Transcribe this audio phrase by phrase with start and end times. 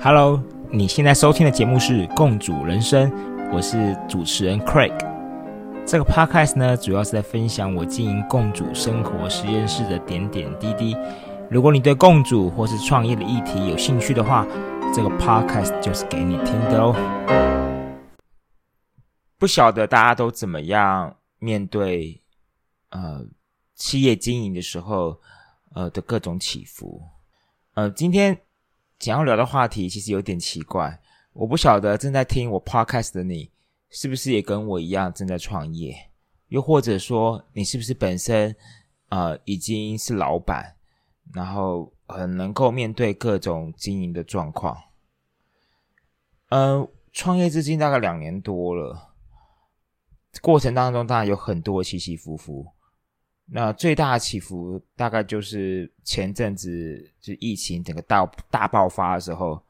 [0.00, 3.10] Hello，你现在收听的节目是《共主人生》，
[3.54, 4.92] 我是主持人 Craig。
[5.86, 10.96] 这个 Podcast 呢，主要是在分享我经营共主生活实验室的点点滴滴。
[11.50, 14.46] 如果你对共主或是创业的议题有兴趣的话，
[14.94, 16.94] 这个 Podcast 就是给你听的哦。
[19.38, 22.22] 不晓得大家都怎么样面对
[22.90, 23.24] 呃
[23.74, 25.20] 企业经营的时候
[25.74, 27.02] 呃的各种起伏。
[27.74, 28.40] 呃，今天。
[29.00, 31.00] 想要聊的话题其实有点奇怪，
[31.32, 33.50] 我不晓得正在听我 podcast 的你，
[33.90, 35.92] 是不是也跟我一样正在创业？
[36.46, 38.54] 又或者说，你是不是本身
[39.08, 40.76] 呃已经是老板，
[41.34, 44.80] 然后很能够面对各种经营的状况？
[46.50, 49.14] 嗯，创业至今大概两年多了，
[50.40, 52.68] 过程当中当然有很多起起伏伏。
[53.44, 59.62] 那最大的起伏大概就是前阵子就疫情整个大大爆发的时候。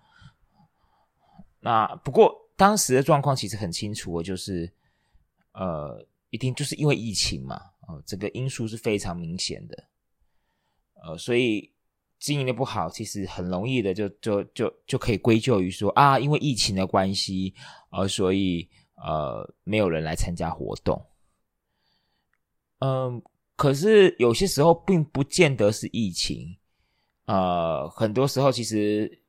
[1.59, 4.73] 那不过当时的状况其实很清楚，就是
[5.53, 7.57] 呃，一定就是因为疫情嘛，
[7.89, 9.85] 哦，这个因素是非常明显的，
[11.03, 11.73] 呃，所以
[12.21, 17.55] 经营的不好，其实很容易的就就就就可以归咎于说啊，因为疫情的关系，
[17.91, 21.05] 呃，所以呃，没有人来参加活动，
[22.79, 23.21] 嗯。
[23.63, 26.57] 可是有些时候并不见得是疫情，
[27.27, 29.23] 呃，很多时候其实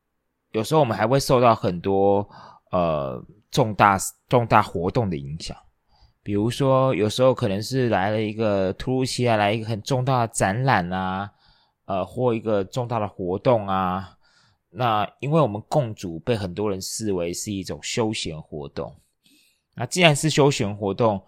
[0.54, 2.28] 有时候我们还会受到很多
[2.72, 3.96] 呃重大
[4.28, 5.56] 重大活动的影响，
[6.24, 11.30] 比如说有时候可能是来了一个突如其来来一个很重大的展览啊，
[11.86, 14.18] 呃，或一个重大的活动啊，
[14.72, 18.96] 那因为我们共主被很多人视为是一种休闲活动，
[19.76, 21.24] 那既然是休闲活动。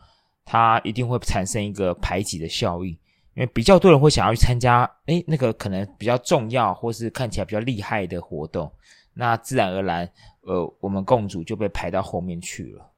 [0.45, 2.91] 它一定会产生一个排挤的效应，
[3.33, 8.71] 因为比较多人会想要去参加，哎，那个可能比较重要或是看起来比较厉害的活动，
[9.15, 10.09] 那自然而然，
[10.41, 12.91] 呃，我们共主就被排到后面去了。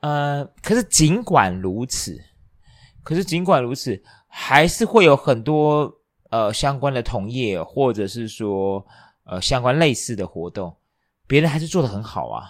[0.00, 2.20] 呃，可是尽管如此，
[3.02, 5.92] 可是尽管如此，还是会有很多
[6.30, 8.84] 呃相关的同业或者是说
[9.24, 10.76] 呃相关类似的活动，
[11.26, 12.44] 别人还是做的很好啊，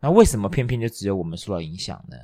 [0.00, 2.16] 那为什么偏偏就只有我们受到影响呢？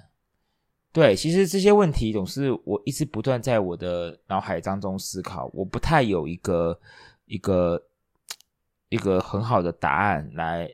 [0.99, 6.77] 对，其实这些问题总是我一直不断在我的脑海当中思考，我不太有一个
[7.27, 7.81] 一个
[8.89, 10.69] 一个很好的答案来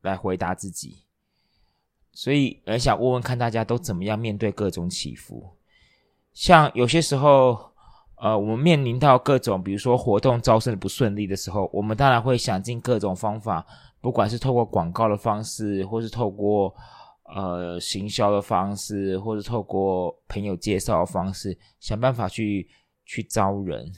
[0.00, 1.04] 来回答自己，
[2.10, 5.48] 所以很想问问看大家都怎么样面对各种起伏。
[6.32, 7.70] 像有些时候，
[8.16, 13.64] 呃，我们面临到各种，比如说活动招生的不顺利的时候，我们当然会想尽各种方法，
[14.00, 16.74] 不管是透过广告的方式，或是透过。
[17.34, 22.66] 呃，行销的方式，或者透过朋友介绍的方式，想办法去
[23.04, 23.92] 去招人，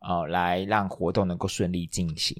[0.00, 2.36] 啊，来让活动能够顺利进行。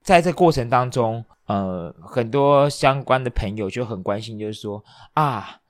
[0.00, 5.60] 在这过程当中，呃，很多相关的朋友就很关心，就是说啊，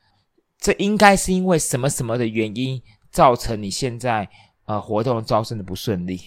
[0.56, 4.28] 这应该是因为什么什么的原因造成你现在
[4.66, 6.20] 呃活动招生的不顺利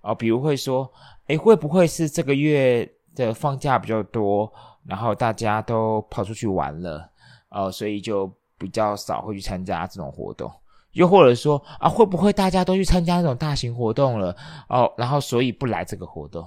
[0.00, 0.14] 啊？
[0.14, 0.90] 比如会说，
[1.26, 4.50] 哎，会不会是这个月的放假比较多？
[4.86, 7.10] 然后大家都跑出去玩了，
[7.48, 10.50] 呃，所以就比较少会去参加这种活动。
[10.92, 14.36] 又或者说啊，会不会大家都去参加那种大型活动了？
[14.68, 16.46] 哦，然后所以不来这个活动。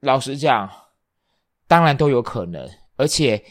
[0.00, 0.70] 老实讲，
[1.66, 3.42] 当然都有可能，而且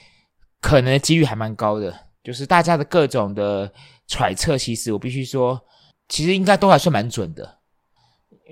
[0.62, 1.94] 可能的几率还蛮高的。
[2.24, 3.72] 就是大家的各种的
[4.08, 5.62] 揣测，其实我必须说，
[6.08, 7.60] 其实应该都还算蛮准的。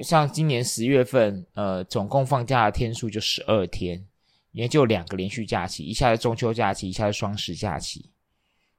[0.02, 4.06] 像今年十月份，呃，总共放假的天数就十二天。
[4.54, 8.10] 也就两个连续假期，一下是中秋假期，一下是双十假期，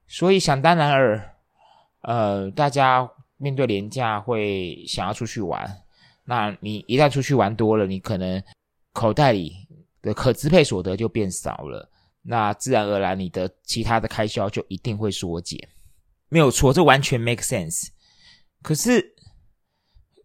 [0.07, 1.35] 所以想当然尔，
[2.01, 5.83] 呃，大家面对廉假会想要出去玩，
[6.23, 8.41] 那你一旦出去玩多了，你可能
[8.93, 9.53] 口袋里
[10.01, 15.59] 的可支配所得就变少了，那自然而然你的其他的开销就一定会缩减，
[16.29, 17.89] 没有错，这完全 make sense。
[18.61, 19.13] 可是，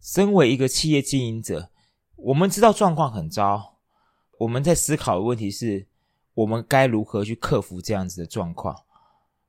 [0.00, 1.70] 身为一个企业经营者，
[2.14, 3.79] 我们知道状况很糟。
[4.40, 5.86] 我们在思考的问题是，
[6.32, 8.74] 我们该如何去克服这样子的状况？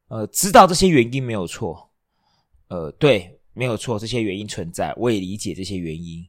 [0.09, 1.89] 呃，知道这些原因没有错，
[2.67, 6.27] 呃，对，没有错，这些原因存在，我也理解这些原因。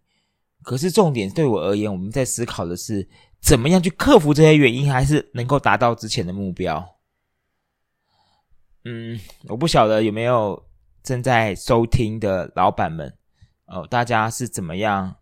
[0.62, 3.08] 可是重点对我而言，我们在思考的是
[3.40, 6.88] 怎么样去克服这些原因，还是能够达到之前的目标？
[8.84, 9.18] 嗯，
[9.48, 10.64] 我不晓得有没有
[11.02, 13.12] 正在收听的老板们，
[13.66, 15.16] 哦，大家是怎么样？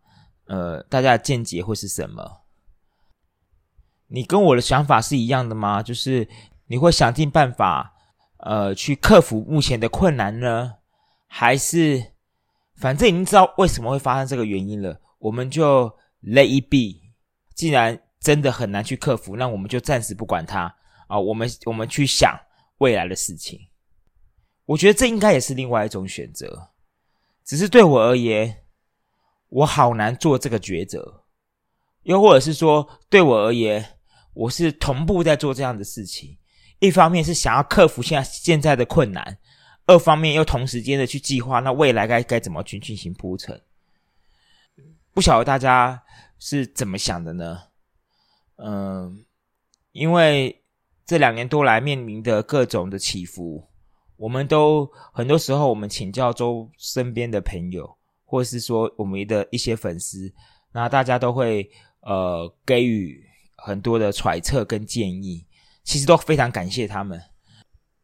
[0.44, 2.39] 呃，大家的见解会是什么？
[4.12, 5.82] 你跟我的想法是一样的吗？
[5.82, 6.28] 就是
[6.66, 7.94] 你会想尽办法，
[8.38, 10.74] 呃，去克服目前的困难呢，
[11.26, 12.12] 还是
[12.76, 15.88] 反正已经知道为什么会发生这个原因了，我们就
[16.24, 17.08] ，let it be。
[17.54, 20.74] 既然真的很难去克服，那我们就暂时不管它
[21.06, 21.18] 啊。
[21.18, 22.38] 我们我们去想
[22.78, 23.60] 未来的事情。
[24.64, 26.70] 我觉得这应该也是另外一种选择，
[27.44, 28.64] 只是对我而言，
[29.48, 31.24] 我好难做这个抉择。
[32.04, 33.98] 又或者是说，对我而言，
[34.32, 36.36] 我是同步在做这样的事情。
[36.78, 39.38] 一方面是想要克服现在现在的困难，
[39.86, 43.60] 二方面又同时间的去计划那未来该该怎么去进行铺陈。
[45.12, 46.02] 不晓得大家
[46.38, 47.58] 是怎么想的呢？
[48.56, 49.24] 嗯，
[49.92, 50.62] 因为
[51.04, 53.62] 这两年多来面临的各种的起伏，
[54.16, 57.94] 我们都很多时候我们请教周身边的朋友，
[58.24, 60.32] 或是说我们的一些粉丝，
[60.72, 61.68] 那大家都会
[62.00, 63.22] 呃给予
[63.62, 65.46] 很多的揣测跟建议。
[65.82, 67.20] 其实都非常感谢他们，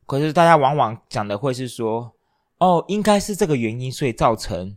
[0.07, 2.17] 可是大家往往讲的会是说，
[2.59, 4.75] 哦，应该是这个原因，所以造成，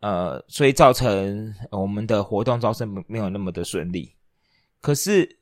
[0.00, 4.14] 呃，所以造成我们的活动招生没有那么的顺利。
[4.80, 5.38] 可是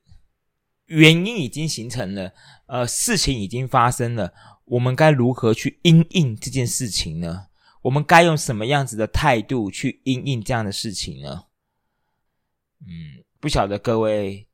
[0.86, 2.32] 原因已经形成了，
[2.66, 4.32] 呃，事情已经发生了，
[4.64, 7.48] 我们该如何去应应这件事情呢？
[7.82, 11.46] 我们该用什么样子的态度去应应这样的事情呢？
[12.80, 14.46] 嗯，不晓得各位。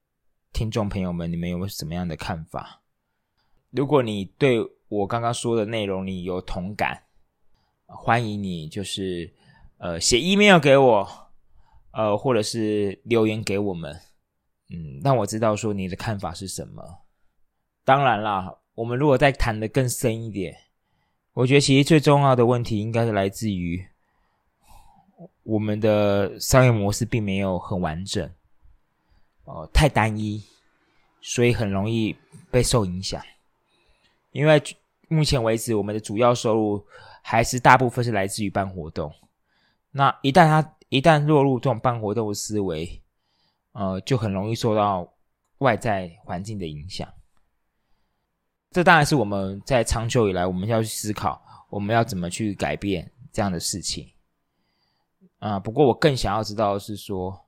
[0.51, 2.81] 听众朋友们，你们有没有什么样的看法？
[3.69, 7.03] 如果你对我刚刚说的内容你有同感，
[7.85, 9.31] 欢迎你就是
[9.77, 11.07] 呃写 email 给我，
[11.91, 13.95] 呃或者是留言给我们，
[14.71, 16.83] 嗯，让我知道说你的看法是什么。
[17.85, 20.57] 当然啦，我们如果再谈的更深一点，
[21.35, 23.87] 我觉得其实最重要的问题应该是来自于
[25.43, 28.33] 我们的商业模式并没有很完整。
[29.49, 30.43] 哦，太单一，
[31.23, 32.15] 所以很容易
[32.51, 33.23] 被受影响。
[34.31, 34.63] 因为
[35.09, 36.87] 目前为止，我们的主要收入
[37.23, 39.11] 还是大部分是来自于办活动。
[39.91, 43.03] 那一旦他一旦落入这种办活动的思维，
[43.73, 45.11] 呃，就很容易受到
[45.59, 47.09] 外在环境的影响。
[48.71, 54.13] 这当然是我们在长久以来我们要去思考，我们要怎么去改变这样的事情。
[55.39, 57.48] 啊，不过我更想要知道的是说。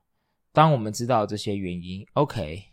[0.53, 2.65] 当我们知道这些原因，OK，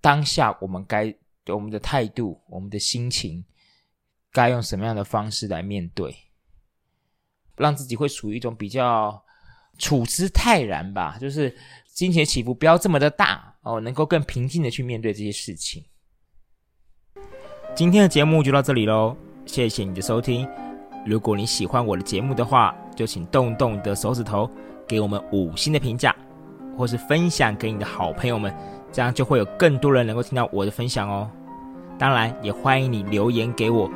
[0.00, 1.14] 当下我们该
[1.46, 3.44] 我们的态度、我们的心情，
[4.30, 6.14] 该用什么样的方式来面对，
[7.56, 9.24] 让自己会处于一种比较
[9.78, 11.56] 处之泰然吧，就是
[11.86, 15.84] 金钱起伏不要这么的大哦，能够更平静的去面对这些事情。
[17.74, 19.16] 今天的节目就到这里喽，
[19.46, 20.46] 谢谢你的收听。
[21.06, 24.48] 如果你喜欢我的节目的话，就请动动你的手指头。
[24.86, 26.14] 给我们五星的评价，
[26.76, 28.54] 或是分享给你的好朋友们，
[28.90, 31.30] 这样就会有更多人能够听到我的分享哦。
[31.98, 33.90] 当然，也欢迎你留言给我，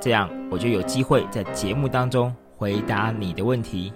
[0.00, 3.92] 这样我就有机会在节目当中回答你的问题。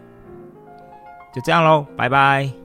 [1.35, 2.62] 就这样喽，拜拜。